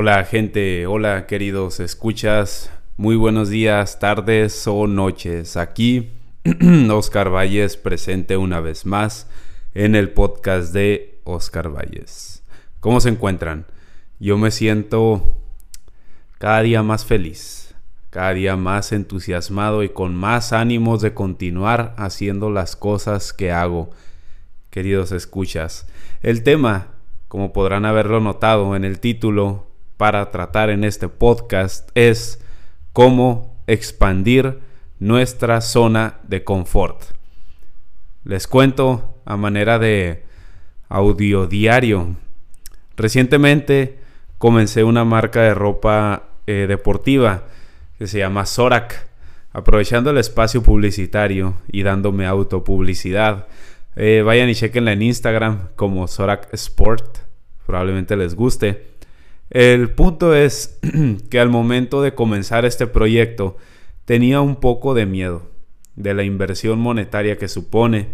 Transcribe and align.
Hola 0.00 0.24
gente, 0.24 0.86
hola 0.86 1.26
queridos 1.26 1.80
escuchas, 1.80 2.70
muy 2.96 3.16
buenos 3.16 3.48
días, 3.48 3.98
tardes 3.98 4.68
o 4.68 4.86
noches. 4.86 5.56
Aquí 5.56 6.12
Oscar 6.88 7.34
Valles 7.34 7.76
presente 7.76 8.36
una 8.36 8.60
vez 8.60 8.86
más 8.86 9.28
en 9.74 9.96
el 9.96 10.10
podcast 10.10 10.72
de 10.72 11.18
Oscar 11.24 11.74
Valles. 11.74 12.44
¿Cómo 12.78 13.00
se 13.00 13.08
encuentran? 13.08 13.66
Yo 14.20 14.38
me 14.38 14.52
siento 14.52 15.36
cada 16.38 16.62
día 16.62 16.84
más 16.84 17.04
feliz, 17.04 17.74
cada 18.10 18.34
día 18.34 18.54
más 18.54 18.92
entusiasmado 18.92 19.82
y 19.82 19.88
con 19.88 20.14
más 20.14 20.52
ánimos 20.52 21.02
de 21.02 21.12
continuar 21.12 21.96
haciendo 21.98 22.50
las 22.50 22.76
cosas 22.76 23.32
que 23.32 23.50
hago. 23.50 23.90
Queridos 24.70 25.10
escuchas, 25.10 25.88
el 26.22 26.44
tema, 26.44 26.86
como 27.26 27.52
podrán 27.52 27.84
haberlo 27.84 28.20
notado 28.20 28.76
en 28.76 28.84
el 28.84 29.00
título, 29.00 29.67
para 29.98 30.30
tratar 30.30 30.70
en 30.70 30.84
este 30.84 31.08
podcast 31.08 31.90
es 31.94 32.40
cómo 32.94 33.60
expandir 33.66 34.60
nuestra 34.98 35.60
zona 35.60 36.20
de 36.22 36.44
confort. 36.44 37.02
Les 38.24 38.46
cuento 38.46 39.20
a 39.26 39.36
manera 39.36 39.78
de 39.78 40.24
audio 40.88 41.46
diario. 41.46 42.16
Recientemente 42.96 43.98
comencé 44.38 44.84
una 44.84 45.04
marca 45.04 45.42
de 45.42 45.52
ropa 45.52 46.28
eh, 46.46 46.66
deportiva 46.68 47.44
que 47.98 48.06
se 48.06 48.18
llama 48.18 48.46
Zorak, 48.46 49.08
aprovechando 49.52 50.10
el 50.10 50.18
espacio 50.18 50.62
publicitario 50.62 51.54
y 51.70 51.82
dándome 51.82 52.26
autopublicidad. 52.26 53.48
Eh, 53.96 54.22
vayan 54.24 54.48
y 54.48 54.54
chequenla 54.54 54.92
en 54.92 55.02
Instagram 55.02 55.70
como 55.74 56.06
Zorak 56.06 56.54
Sport, 56.54 57.18
probablemente 57.66 58.16
les 58.16 58.36
guste. 58.36 58.97
El 59.50 59.90
punto 59.90 60.34
es 60.34 60.78
que 61.30 61.40
al 61.40 61.48
momento 61.48 62.02
de 62.02 62.14
comenzar 62.14 62.64
este 62.64 62.86
proyecto 62.86 63.56
tenía 64.04 64.40
un 64.40 64.56
poco 64.56 64.94
de 64.94 65.06
miedo 65.06 65.50
de 65.96 66.14
la 66.14 66.22
inversión 66.22 66.78
monetaria 66.78 67.38
que 67.38 67.48
supone, 67.48 68.06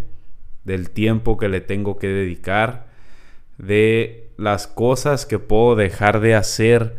del 0.65 0.89
tiempo 0.91 1.37
que 1.37 1.51
le 1.51 1.61
tengo 1.61 1.99
que 1.99 2.07
dedicar, 2.09 2.87
de 3.59 4.31
las 4.39 4.67
cosas 4.67 5.27
que 5.27 5.39
puedo 5.39 5.77
dejar 5.77 6.21
de 6.21 6.35
hacer 6.35 6.97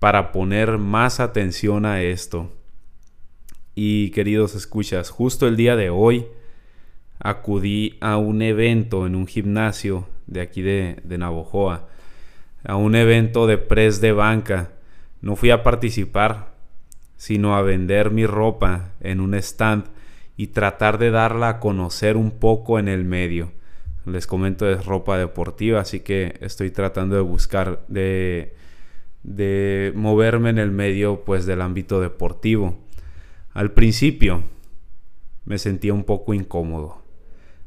para 0.00 0.32
poner 0.32 0.78
más 0.78 1.20
atención 1.20 1.86
a 1.86 2.02
esto. 2.02 2.52
Y 3.76 4.10
queridos 4.10 4.56
escuchas, 4.56 5.10
justo 5.10 5.46
el 5.46 5.56
día 5.56 5.76
de 5.76 5.90
hoy 5.90 6.26
acudí 7.20 7.96
a 8.00 8.16
un 8.16 8.42
evento 8.42 9.06
en 9.06 9.14
un 9.14 9.28
gimnasio 9.28 10.08
de 10.26 10.40
aquí 10.40 10.60
de, 10.60 10.98
de 11.04 11.18
Navojoa 11.18 11.88
a 12.66 12.76
un 12.76 12.94
evento 12.94 13.46
de 13.46 13.58
press 13.58 14.00
de 14.00 14.12
banca. 14.12 14.72
No 15.20 15.36
fui 15.36 15.50
a 15.50 15.62
participar, 15.62 16.54
sino 17.16 17.56
a 17.56 17.62
vender 17.62 18.10
mi 18.10 18.26
ropa 18.26 18.92
en 19.00 19.20
un 19.20 19.34
stand 19.34 19.86
y 20.36 20.48
tratar 20.48 20.98
de 20.98 21.10
darla 21.10 21.48
a 21.48 21.60
conocer 21.60 22.16
un 22.16 22.32
poco 22.32 22.78
en 22.78 22.88
el 22.88 23.04
medio. 23.04 23.52
Les 24.04 24.26
comento 24.26 24.68
es 24.68 24.84
ropa 24.84 25.16
deportiva, 25.16 25.80
así 25.80 26.00
que 26.00 26.36
estoy 26.40 26.70
tratando 26.70 27.16
de 27.16 27.22
buscar 27.22 27.84
de 27.88 28.54
de 29.26 29.92
moverme 29.96 30.50
en 30.50 30.58
el 30.58 30.70
medio 30.70 31.24
pues 31.24 31.46
del 31.46 31.60
ámbito 31.60 32.00
deportivo. 32.00 32.78
Al 33.52 33.72
principio 33.72 34.44
me 35.44 35.58
sentía 35.58 35.92
un 35.92 36.04
poco 36.04 36.32
incómodo. 36.32 37.02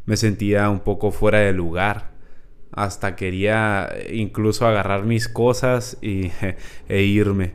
Me 0.05 0.15
sentía 0.15 0.69
un 0.69 0.79
poco 0.79 1.11
fuera 1.11 1.39
de 1.39 1.51
lugar 1.51 2.11
hasta 2.71 3.15
quería 3.15 3.89
incluso 4.11 4.67
agarrar 4.67 5.03
mis 5.03 5.27
cosas 5.27 5.97
y, 6.01 6.31
e 6.89 7.01
irme. 7.03 7.53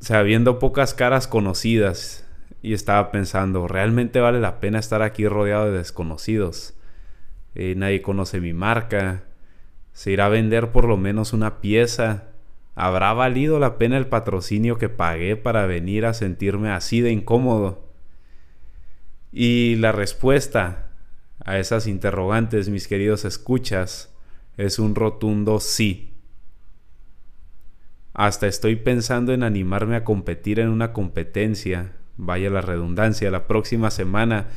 O 0.00 0.04
sea, 0.04 0.22
viendo 0.22 0.58
pocas 0.58 0.94
caras 0.94 1.26
conocidas 1.26 2.24
y 2.62 2.72
estaba 2.72 3.10
pensando, 3.10 3.66
¿realmente 3.66 4.20
vale 4.20 4.40
la 4.40 4.60
pena 4.60 4.78
estar 4.78 5.02
aquí 5.02 5.26
rodeado 5.26 5.70
de 5.70 5.78
desconocidos? 5.78 6.74
Eh, 7.54 7.74
nadie 7.76 8.02
conoce 8.02 8.40
mi 8.40 8.52
marca. 8.52 9.24
Se 9.92 10.12
irá 10.12 10.26
a 10.26 10.30
vender 10.30 10.70
por 10.70 10.86
lo 10.86 10.96
menos 10.96 11.32
una 11.32 11.60
pieza. 11.60 12.28
¿Habrá 12.76 13.12
valido 13.12 13.58
la 13.58 13.76
pena 13.76 13.98
el 13.98 14.06
patrocinio 14.06 14.78
que 14.78 14.88
pagué 14.88 15.36
para 15.36 15.66
venir 15.66 16.06
a 16.06 16.14
sentirme 16.14 16.70
así 16.70 17.00
de 17.00 17.10
incómodo? 17.10 17.88
Y 19.32 19.74
la 19.76 19.90
respuesta 19.90 20.87
a 21.44 21.58
esas 21.58 21.86
interrogantes, 21.86 22.68
mis 22.68 22.88
queridos 22.88 23.24
escuchas, 23.24 24.14
es 24.56 24.78
un 24.78 24.94
rotundo 24.94 25.60
sí. 25.60 26.14
Hasta 28.14 28.46
estoy 28.46 28.76
pensando 28.76 29.32
en 29.32 29.42
animarme 29.42 29.96
a 29.96 30.04
competir 30.04 30.58
en 30.58 30.68
una 30.68 30.92
competencia, 30.92 31.92
vaya 32.16 32.50
la 32.50 32.60
redundancia, 32.60 33.30
la 33.30 33.46
próxima 33.46 33.90
semana 33.90 34.48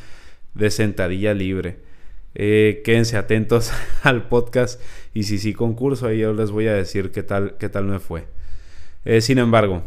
de 0.55 0.71
sentadilla 0.71 1.33
libre. 1.33 1.79
Eh, 2.33 2.81
quédense 2.85 3.17
atentos 3.17 3.71
al 4.03 4.27
podcast 4.27 4.81
y 5.13 5.23
si 5.23 5.37
sí 5.37 5.53
concurso, 5.53 6.07
ahí 6.07 6.19
yo 6.19 6.33
les 6.33 6.51
voy 6.51 6.67
a 6.67 6.73
decir 6.73 7.11
qué 7.11 7.23
tal, 7.23 7.55
qué 7.57 7.69
tal 7.69 7.85
me 7.85 7.99
fue. 7.99 8.25
Eh, 9.05 9.21
sin 9.21 9.37
embargo, 9.37 9.83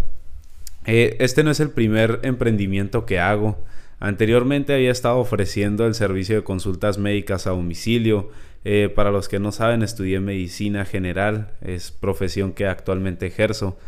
eh, 0.87 1.17
este 1.21 1.43
no 1.43 1.51
es 1.51 1.61
el 1.61 1.71
primer 1.71 2.21
emprendimiento 2.23 3.07
que 3.07 3.19
hago. 3.19 3.65
Anteriormente 4.05 4.75
había 4.75 4.91
estado 4.91 5.17
ofreciendo 5.17 5.87
el 5.87 5.95
servicio 5.95 6.37
de 6.37 6.45
consultas 6.45 6.99
médicas 6.99 7.47
a 7.47 7.53
domicilio. 7.53 8.29
Eh, 8.67 8.93
para 8.95 9.11
los 9.11 9.31
que 9.31 9.39
no 9.39 9.51
saben, 9.51 9.83
estudié 9.83 10.21
medicina 10.21 10.85
general, 10.85 11.55
es 11.63 11.91
profesión 11.91 12.53
que 12.53 12.67
actualmente 12.67 13.27
ejerzo. 13.27 13.79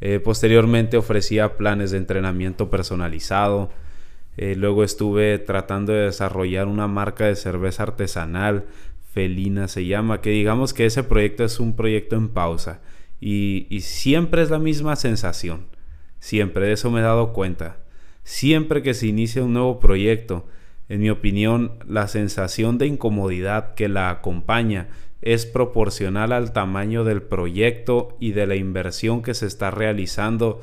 Eh, 0.00 0.18
posteriormente 0.18 0.96
ofrecía 0.96 1.56
planes 1.56 1.92
de 1.92 1.98
entrenamiento 1.98 2.68
personalizado. 2.68 3.70
Eh, 4.36 4.56
luego 4.56 4.82
estuve 4.82 5.38
tratando 5.38 5.92
de 5.92 6.06
desarrollar 6.06 6.66
una 6.66 6.88
marca 6.88 7.26
de 7.26 7.36
cerveza 7.36 7.84
artesanal, 7.84 8.64
Felina 9.12 9.68
se 9.68 9.86
llama, 9.86 10.20
que 10.20 10.30
digamos 10.30 10.74
que 10.74 10.86
ese 10.86 11.04
proyecto 11.04 11.44
es 11.44 11.60
un 11.60 11.76
proyecto 11.76 12.16
en 12.16 12.30
pausa. 12.30 12.80
Y, 13.20 13.68
y 13.70 13.82
siempre 13.82 14.42
es 14.42 14.50
la 14.50 14.58
misma 14.58 14.96
sensación. 14.96 15.66
Siempre, 16.18 16.66
de 16.66 16.72
eso 16.72 16.90
me 16.90 16.98
he 16.98 17.04
dado 17.04 17.32
cuenta 17.32 17.76
Siempre 18.22 18.82
que 18.82 18.94
se 18.94 19.06
inicia 19.06 19.42
un 19.42 19.52
nuevo 19.54 19.80
proyecto, 19.80 20.46
en 20.88 21.00
mi 21.00 21.10
opinión, 21.10 21.72
la 21.86 22.08
sensación 22.08 22.76
de 22.76 22.86
incomodidad 22.86 23.74
que 23.74 23.88
la 23.88 24.10
acompaña 24.10 24.88
es 25.22 25.46
proporcional 25.46 26.32
al 26.32 26.52
tamaño 26.52 27.04
del 27.04 27.22
proyecto 27.22 28.16
y 28.20 28.32
de 28.32 28.46
la 28.46 28.56
inversión 28.56 29.22
que 29.22 29.34
se 29.34 29.46
está 29.46 29.70
realizando, 29.70 30.60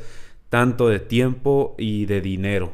tanto 0.50 0.90
de 0.90 1.00
tiempo 1.00 1.75
y 1.78 2.06
de 2.06 2.22
dinero. 2.22 2.73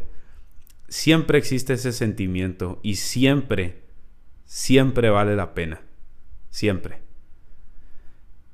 Siempre 0.88 1.38
existe 1.38 1.74
ese 1.74 1.92
sentimiento 1.92 2.80
y 2.84 2.96
siempre, 2.96 3.82
siempre 4.46 5.10
vale 5.10 5.36
la 5.36 5.54
pena. 5.54 5.82
Siempre. 6.50 7.00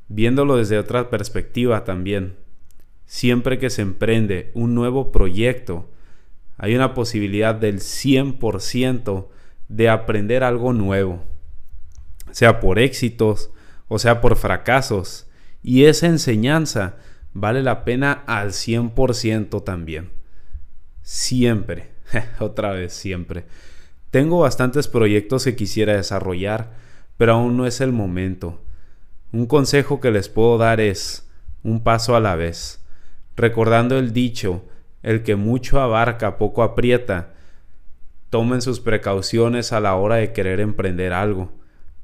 Viéndolo 0.08 0.58
desde 0.58 0.78
otra 0.80 1.10
perspectiva 1.10 1.84
también, 1.84 2.36
siempre 3.06 3.60
que 3.60 3.70
se 3.70 3.82
emprende 3.82 4.52
un 4.54 4.74
nuevo 4.74 5.12
proyecto, 5.12 5.90
hay 6.60 6.76
una 6.76 6.94
posibilidad 6.94 7.56
del 7.56 7.80
100% 7.80 9.28
de 9.70 9.90
aprender 9.90 10.44
algo 10.44 10.74
nuevo, 10.74 11.24
sea 12.32 12.60
por 12.60 12.80
éxitos 12.80 13.52
o 13.88 13.98
sea 14.00 14.22
por 14.22 14.36
fracasos. 14.36 15.28
Y 15.64 15.86
esa 15.86 16.08
enseñanza 16.08 16.98
vale 17.34 17.64
la 17.64 17.84
pena 17.84 18.24
al 18.28 18.52
100% 18.52 19.64
también. 19.64 20.12
Siempre, 21.02 21.92
otra 22.40 22.72
vez 22.72 22.94
siempre. 22.94 23.46
Tengo 24.12 24.40
bastantes 24.40 24.88
proyectos 24.88 25.44
que 25.44 25.56
quisiera 25.56 25.96
desarrollar, 25.96 26.72
pero 27.18 27.34
aún 27.34 27.58
no 27.58 27.68
es 27.68 27.82
el 27.82 27.92
momento. 27.92 28.62
Un 29.32 29.46
consejo 29.46 30.00
que 30.00 30.12
les 30.12 30.30
puedo 30.30 30.58
dar 30.58 30.82
es 30.82 31.28
un 31.64 31.84
paso 31.84 32.16
a 32.16 32.20
la 32.20 32.36
vez, 32.36 32.84
recordando 33.36 33.98
el 33.98 34.14
dicho 34.14 34.64
el 35.04 35.24
que 35.24 35.36
mucho 35.36 35.80
abarca, 35.80 36.38
poco 36.38 36.64
aprieta. 36.64 37.34
Tomen 38.30 38.62
sus 38.62 38.80
precauciones 38.80 39.74
a 39.74 39.80
la 39.80 39.96
hora 39.96 40.16
de 40.16 40.34
querer 40.34 40.60
emprender 40.60 41.14
algo, 41.14 41.52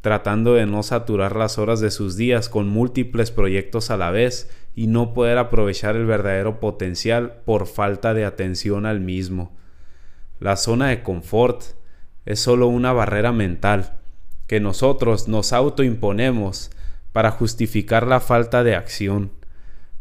tratando 0.02 0.54
de 0.54 0.66
no 0.66 0.84
saturar 0.84 1.36
las 1.36 1.58
horas 1.58 1.80
de 1.80 1.92
sus 1.92 2.16
días 2.16 2.50
con 2.50 2.68
múltiples 2.68 3.32
proyectos 3.32 3.92
a 3.92 3.98
la 3.98 4.12
vez 4.12 4.50
y 4.74 4.88
no 4.88 5.14
poder 5.14 5.38
aprovechar 5.38 5.96
el 5.96 6.06
verdadero 6.06 6.60
potencial 6.60 7.42
por 7.46 7.68
falta 7.68 8.14
de 8.14 8.26
atención 8.26 8.86
al 8.86 9.00
mismo. 9.00 9.56
La 10.40 10.58
zona 10.58 10.90
de 10.90 11.02
confort 11.02 11.64
es 12.26 12.40
solo 12.40 12.68
una 12.68 12.92
barrera 12.92 13.32
mental 13.32 14.00
que 14.48 14.60
nosotros 14.60 15.28
nos 15.28 15.54
autoimponemos 15.54 16.72
para 17.14 17.32
justificar 17.32 18.06
la 18.06 18.20
falta 18.20 18.64
de 18.64 18.76
acción, 18.76 19.32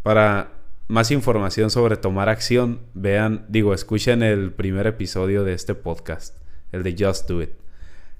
para 0.02 0.53
más 0.88 1.10
información 1.10 1.70
sobre 1.70 1.96
tomar 1.96 2.28
acción, 2.28 2.80
vean, 2.94 3.46
digo, 3.48 3.74
escuchen 3.74 4.22
el 4.22 4.52
primer 4.52 4.86
episodio 4.86 5.44
de 5.44 5.54
este 5.54 5.74
podcast, 5.74 6.36
el 6.72 6.82
de 6.82 6.94
Just 6.98 7.28
Do 7.28 7.42
It. 7.42 7.50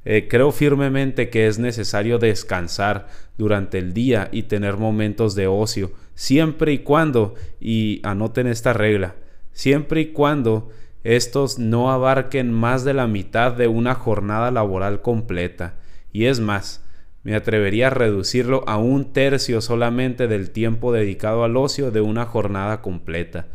Eh, 0.07 0.29
creo 0.29 0.53
firmemente 0.53 1.31
que 1.31 1.47
es 1.47 1.59
necesario 1.59 2.19
descansar 2.19 3.09
durante 3.39 3.79
el 3.79 3.95
día 3.95 4.29
y 4.33 4.45
tener 4.45 4.77
momentos 4.77 5.35
de 5.35 5.47
ocio, 5.47 5.93
siempre 6.15 6.73
y 6.73 6.79
cuando, 6.79 7.35
y 7.61 8.01
anoten 8.03 8.47
esta 8.47 8.73
regla, 8.73 9.15
siempre 9.53 10.03
y 10.03 10.07
cuando 10.13 10.71
estos 11.05 11.59
no 11.59 11.91
abarquen 11.91 12.53
más 12.53 12.85
de 12.85 12.95
la 12.95 13.07
mitad 13.07 13.53
de 13.53 13.69
una 13.69 13.95
jornada 13.95 14.51
laboral 14.51 15.03
completa. 15.03 15.75
Y 16.13 16.27
es 16.27 16.41
más, 16.41 16.84
me 17.25 17.35
atrevería 17.35 17.89
a 17.89 17.91
reducirlo 17.91 18.63
a 18.69 18.77
un 18.77 19.13
tercio 19.13 19.63
solamente 19.63 20.29
del 20.29 20.51
tiempo 20.51 20.93
dedicado 20.93 21.43
al 21.43 21.57
ocio 21.57 21.91
de 21.91 22.03
una 22.03 22.27
jornada 22.27 22.83
completa. 22.83 23.47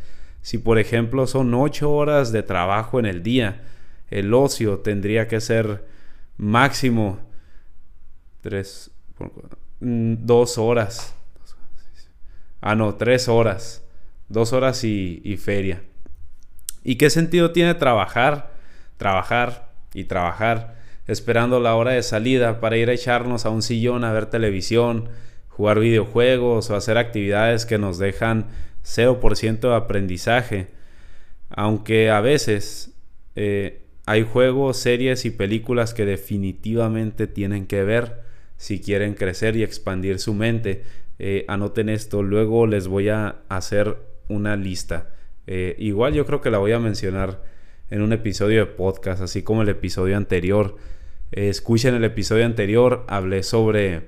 Si 0.41 0.57
por 0.57 0.79
ejemplo 0.79 1.27
son 1.27 1.53
ocho 1.53 1.91
horas 1.91 2.31
de 2.31 2.41
trabajo 2.41 2.99
en 2.99 3.05
el 3.05 3.21
día, 3.21 3.61
el 4.09 4.33
ocio 4.33 4.79
tendría 4.79 5.27
que 5.27 5.39
ser 5.39 5.85
máximo 6.37 7.19
tres, 8.41 8.89
mm, 9.79 10.15
dos 10.19 10.57
horas. 10.57 11.13
Ah, 12.61 12.75
no, 12.75 12.95
tres 12.95 13.27
horas. 13.27 13.85
Dos 14.29 14.51
horas 14.51 14.83
y, 14.83 15.21
y 15.23 15.37
feria. 15.37 15.83
¿Y 16.83 16.95
qué 16.95 17.11
sentido 17.11 17.51
tiene 17.51 17.75
trabajar, 17.75 18.51
trabajar 18.97 19.69
y 19.93 20.05
trabajar, 20.05 20.78
esperando 21.09 21.59
la 21.59 21.75
hora 21.75 21.91
de 21.91 22.03
salida 22.03 22.59
para 22.59 22.77
ir 22.77 22.89
a 22.89 22.93
echarnos 22.93 23.45
a 23.45 23.49
un 23.49 23.61
sillón 23.61 24.03
a 24.03 24.13
ver 24.13 24.27
televisión, 24.27 25.09
jugar 25.47 25.79
videojuegos 25.79 26.69
o 26.69 26.75
hacer 26.75 26.97
actividades 26.97 27.65
que 27.65 27.77
nos 27.77 27.97
dejan 27.97 28.47
0% 28.83 29.59
de 29.59 29.75
aprendizaje? 29.75 30.67
Aunque 31.49 32.11
a 32.11 32.21
veces 32.21 32.93
eh, 33.35 33.81
hay 34.05 34.23
juegos, 34.23 34.77
series 34.77 35.25
y 35.25 35.31
películas 35.31 35.93
que 35.93 36.05
definitivamente 36.05 37.27
tienen 37.27 37.65
que 37.65 37.83
ver 37.83 38.21
si 38.57 38.79
quieren 38.79 39.13
crecer 39.13 39.55
y 39.55 39.63
expandir 39.63 40.19
su 40.19 40.33
mente. 40.33 40.83
Eh, 41.17 41.45
anoten 41.47 41.89
esto, 41.89 42.21
luego 42.23 42.67
les 42.67 42.87
voy 42.87 43.09
a 43.09 43.37
hacer 43.49 43.97
una 44.27 44.55
lista. 44.55 45.09
Eh, 45.47 45.75
igual 45.79 46.13
yo 46.13 46.25
creo 46.25 46.41
que 46.41 46.51
la 46.51 46.59
voy 46.59 46.71
a 46.71 46.79
mencionar 46.79 47.41
en 47.89 48.01
un 48.01 48.13
episodio 48.13 48.59
de 48.59 48.65
podcast, 48.67 49.21
así 49.21 49.41
como 49.41 49.63
el 49.63 49.69
episodio 49.69 50.15
anterior. 50.15 50.75
Escuchen 51.31 51.93
el 51.93 52.03
episodio 52.03 52.45
anterior, 52.45 53.05
hablé 53.07 53.43
sobre 53.43 54.07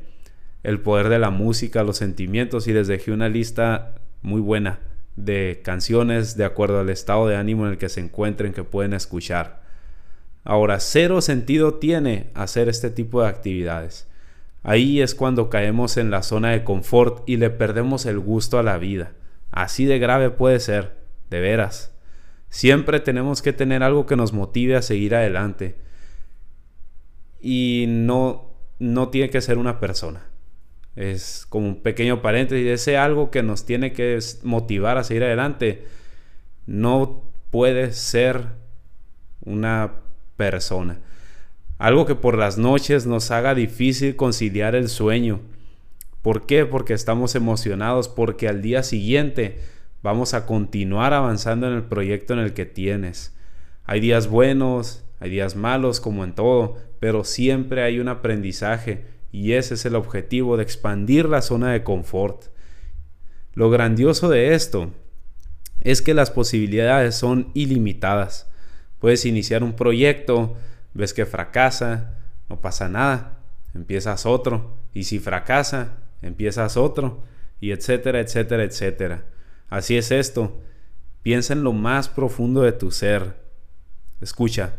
el 0.63 0.79
poder 0.81 1.09
de 1.09 1.19
la 1.19 1.29
música, 1.29 1.83
los 1.83 1.97
sentimientos 1.97 2.67
y 2.67 2.73
les 2.73 2.87
dejé 2.87 3.11
una 3.11 3.29
lista 3.29 3.93
muy 4.23 4.41
buena 4.41 4.79
de 5.15 5.61
canciones 5.63 6.35
de 6.35 6.45
acuerdo 6.45 6.79
al 6.79 6.89
estado 6.89 7.27
de 7.27 7.35
ánimo 7.35 7.65
en 7.65 7.73
el 7.73 7.77
que 7.77 7.89
se 7.89 7.99
encuentren 7.99 8.53
que 8.53 8.63
pueden 8.63 8.93
escuchar. 8.93 9.61
Ahora, 10.43 10.79
cero 10.79 11.21
sentido 11.21 11.75
tiene 11.75 12.31
hacer 12.33 12.69
este 12.69 12.89
tipo 12.89 13.21
de 13.21 13.29
actividades. 13.29 14.07
Ahí 14.63 15.01
es 15.01 15.13
cuando 15.13 15.49
caemos 15.49 15.97
en 15.97 16.09
la 16.09 16.23
zona 16.23 16.51
de 16.51 16.63
confort 16.63 17.27
y 17.27 17.37
le 17.37 17.51
perdemos 17.51 18.05
el 18.07 18.19
gusto 18.19 18.57
a 18.57 18.63
la 18.63 18.77
vida. 18.79 19.11
Así 19.51 19.85
de 19.85 19.99
grave 19.99 20.31
puede 20.31 20.59
ser, 20.59 20.95
de 21.29 21.39
veras. 21.39 21.93
Siempre 22.49 22.99
tenemos 22.99 23.41
que 23.41 23.53
tener 23.53 23.83
algo 23.83 24.07
que 24.07 24.15
nos 24.15 24.33
motive 24.33 24.75
a 24.75 24.81
seguir 24.81 25.13
adelante. 25.13 25.75
Y 27.41 27.85
no, 27.87 28.51
no 28.79 29.09
tiene 29.09 29.29
que 29.29 29.41
ser 29.41 29.57
una 29.57 29.79
persona. 29.79 30.23
Es 30.95 31.45
como 31.47 31.67
un 31.67 31.81
pequeño 31.81 32.21
paréntesis. 32.21 32.67
Ese 32.67 32.97
algo 32.97 33.31
que 33.31 33.43
nos 33.43 33.65
tiene 33.65 33.93
que 33.93 34.19
motivar 34.43 34.97
a 34.97 35.03
seguir 35.03 35.23
adelante 35.23 35.85
no 36.65 37.23
puede 37.49 37.93
ser 37.93 38.47
una 39.41 39.93
persona. 40.37 40.99
Algo 41.77 42.05
que 42.05 42.15
por 42.15 42.37
las 42.37 42.57
noches 42.57 43.07
nos 43.07 43.31
haga 43.31 43.55
difícil 43.55 44.15
conciliar 44.15 44.75
el 44.75 44.87
sueño. 44.87 45.39
¿Por 46.21 46.45
qué? 46.45 46.65
Porque 46.65 46.93
estamos 46.93 47.33
emocionados, 47.33 48.07
porque 48.07 48.47
al 48.47 48.61
día 48.61 48.83
siguiente 48.83 49.59
vamos 50.03 50.33
a 50.33 50.45
continuar 50.45 51.13
avanzando 51.13 51.67
en 51.67 51.73
el 51.73 51.83
proyecto 51.83 52.33
en 52.33 52.39
el 52.39 52.53
que 52.53 52.65
tienes. 52.65 53.35
Hay 53.85 53.99
días 53.99 54.27
buenos, 54.27 55.03
hay 55.21 55.29
días 55.29 55.55
malos 55.55 56.01
como 56.01 56.23
en 56.23 56.33
todo, 56.33 56.77
pero 56.99 57.23
siempre 57.23 57.83
hay 57.83 57.99
un 57.99 58.07
aprendizaje 58.07 59.05
y 59.31 59.53
ese 59.53 59.75
es 59.75 59.85
el 59.85 59.95
objetivo 59.95 60.57
de 60.57 60.63
expandir 60.63 61.29
la 61.29 61.43
zona 61.43 61.71
de 61.71 61.83
confort. 61.83 62.45
Lo 63.53 63.69
grandioso 63.69 64.29
de 64.29 64.55
esto 64.55 64.91
es 65.81 66.01
que 66.01 66.15
las 66.15 66.31
posibilidades 66.31 67.15
son 67.15 67.51
ilimitadas. 67.53 68.49
Puedes 68.97 69.25
iniciar 69.25 69.63
un 69.63 69.73
proyecto, 69.73 70.55
ves 70.95 71.13
que 71.13 71.27
fracasa, 71.27 72.17
no 72.49 72.59
pasa 72.59 72.89
nada, 72.89 73.37
empiezas 73.75 74.25
otro, 74.25 74.75
y 74.91 75.03
si 75.03 75.19
fracasa, 75.19 75.99
empiezas 76.23 76.77
otro, 76.77 77.21
y 77.59 77.71
etcétera, 77.71 78.21
etcétera, 78.21 78.63
etcétera. 78.63 79.25
Así 79.69 79.97
es 79.97 80.09
esto. 80.09 80.59
Piensa 81.21 81.53
en 81.53 81.63
lo 81.63 81.73
más 81.73 82.09
profundo 82.09 82.63
de 82.63 82.71
tu 82.71 82.89
ser. 82.89 83.35
Escucha, 84.19 84.73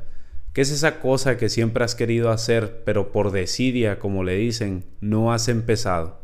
¿qué 0.52 0.60
es 0.60 0.70
esa 0.70 1.00
cosa 1.00 1.36
que 1.36 1.48
siempre 1.48 1.84
has 1.84 1.94
querido 1.94 2.30
hacer, 2.30 2.82
pero 2.84 3.12
por 3.12 3.30
desidia, 3.30 3.98
como 3.98 4.24
le 4.24 4.36
dicen, 4.36 4.84
no 5.00 5.32
has 5.32 5.48
empezado? 5.48 6.20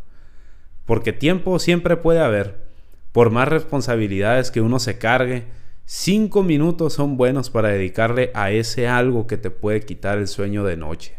Porque 0.85 1.13
tiempo 1.13 1.59
siempre 1.59 1.97
puede 1.97 2.21
haber. 2.21 2.69
Por 3.13 3.31
más 3.31 3.49
responsabilidades 3.49 4.51
que 4.51 4.61
uno 4.61 4.79
se 4.79 4.99
cargue, 4.99 5.45
Cinco 5.91 6.43
minutos 6.43 6.93
son 6.93 7.17
buenos 7.17 7.49
para 7.49 7.71
dedicarle 7.71 8.31
a 8.35 8.51
ese 8.51 8.89
algo 8.89 9.27
que 9.27 9.39
te 9.39 9.49
puede 9.49 9.81
quitar 9.81 10.19
el 10.19 10.29
sueño 10.29 10.63
de 10.63 10.77
noche. 10.77 11.15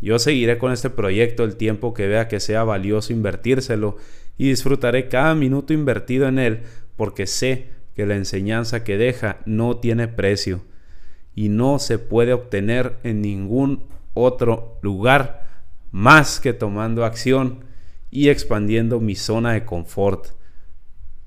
Yo 0.00 0.18
seguiré 0.18 0.58
con 0.58 0.72
este 0.72 0.90
proyecto 0.90 1.44
el 1.44 1.54
tiempo 1.54 1.94
que 1.94 2.08
vea 2.08 2.26
que 2.26 2.40
sea 2.40 2.64
valioso 2.64 3.12
invertírselo 3.12 3.96
y 4.36 4.48
disfrutaré 4.48 5.08
cada 5.08 5.36
minuto 5.36 5.72
invertido 5.72 6.26
en 6.26 6.40
él 6.40 6.62
porque 6.96 7.28
sé 7.28 7.68
que 7.94 8.06
la 8.06 8.16
enseñanza 8.16 8.82
que 8.82 8.98
deja 8.98 9.38
no 9.46 9.76
tiene 9.76 10.08
precio 10.08 10.62
y 11.40 11.48
no 11.48 11.78
se 11.78 11.98
puede 11.98 12.34
obtener 12.34 12.98
en 13.02 13.22
ningún 13.22 13.84
otro 14.12 14.78
lugar 14.82 15.46
más 15.90 16.38
que 16.38 16.52
tomando 16.52 17.02
acción 17.02 17.64
y 18.10 18.28
expandiendo 18.28 19.00
mi 19.00 19.14
zona 19.14 19.54
de 19.54 19.64
confort. 19.64 20.26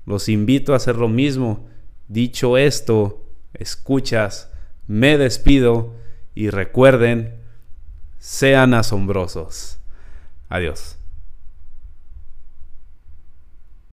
Los 0.06 0.28
invito 0.28 0.72
a 0.72 0.76
hacer 0.76 0.94
lo 0.94 1.08
mismo 1.08 1.66
Dicho 2.06 2.58
esto, 2.58 3.24
escuchas, 3.54 4.52
me 4.86 5.18
despido 5.18 5.94
y 6.36 6.50
recuerden, 6.50 7.40
sean 8.20 8.72
asombrosos. 8.72 9.78
Adiós. 10.48 10.96